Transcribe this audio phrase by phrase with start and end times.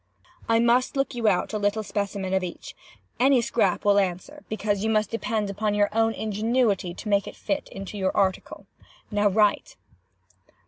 [0.49, 2.73] I must look you out a little specimen of each.
[3.19, 7.35] Any scrap will answer, because you must depend upon your own ingenuity to make it
[7.35, 8.65] fit into your article.
[9.11, 9.75] Now write!